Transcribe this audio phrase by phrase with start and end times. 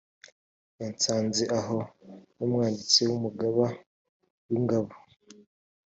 [0.81, 1.77] yasanze aho
[2.35, 3.65] n umwanditsi w umugaba
[4.49, 4.93] w ingabo